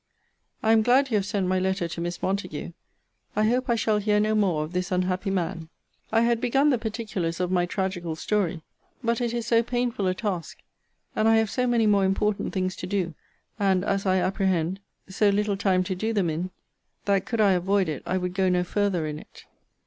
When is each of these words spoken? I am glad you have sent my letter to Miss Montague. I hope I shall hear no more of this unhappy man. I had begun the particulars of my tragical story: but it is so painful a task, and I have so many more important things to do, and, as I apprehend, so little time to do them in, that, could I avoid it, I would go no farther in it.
I 0.63 0.71
am 0.71 0.81
glad 0.81 1.11
you 1.11 1.17
have 1.17 1.27
sent 1.27 1.45
my 1.45 1.59
letter 1.59 1.87
to 1.87 2.01
Miss 2.01 2.23
Montague. 2.23 2.71
I 3.35 3.43
hope 3.47 3.69
I 3.69 3.75
shall 3.75 3.99
hear 3.99 4.19
no 4.19 4.33
more 4.33 4.63
of 4.63 4.73
this 4.73 4.91
unhappy 4.91 5.29
man. 5.29 5.69
I 6.11 6.21
had 6.21 6.41
begun 6.41 6.71
the 6.71 6.79
particulars 6.79 7.39
of 7.39 7.51
my 7.51 7.67
tragical 7.67 8.15
story: 8.15 8.63
but 9.03 9.21
it 9.21 9.31
is 9.31 9.45
so 9.45 9.61
painful 9.61 10.07
a 10.07 10.15
task, 10.15 10.57
and 11.15 11.27
I 11.27 11.35
have 11.35 11.51
so 11.51 11.67
many 11.67 11.85
more 11.85 12.03
important 12.03 12.51
things 12.51 12.75
to 12.77 12.87
do, 12.87 13.13
and, 13.59 13.85
as 13.85 14.07
I 14.07 14.17
apprehend, 14.17 14.79
so 15.07 15.29
little 15.29 15.55
time 15.55 15.83
to 15.83 15.93
do 15.93 16.13
them 16.13 16.31
in, 16.31 16.49
that, 17.05 17.27
could 17.27 17.39
I 17.39 17.51
avoid 17.51 17.87
it, 17.87 18.01
I 18.03 18.17
would 18.17 18.33
go 18.33 18.49
no 18.49 18.63
farther 18.63 19.05
in 19.05 19.19
it. 19.19 19.45